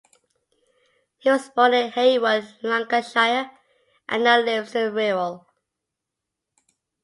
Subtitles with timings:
[1.19, 3.51] He was born in Heywood, Lancashire,
[4.09, 5.45] and now lives in the Wirral.